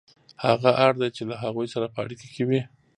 هغه 0.45 0.71
اړ 0.85 0.91
دی 1.01 1.09
چې 1.15 1.23
له 1.29 1.35
هغوی 1.43 1.67
سره 1.73 1.85
په 1.93 1.99
اړیکه 2.03 2.27
کې 2.33 2.43
وي 2.49 2.61